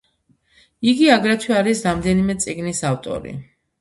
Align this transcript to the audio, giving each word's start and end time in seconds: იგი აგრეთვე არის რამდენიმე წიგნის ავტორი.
იგი 0.91 1.11
აგრეთვე 1.17 1.55
არის 1.59 1.85
რამდენიმე 1.91 2.37
წიგნის 2.47 2.83
ავტორი. 2.93 3.37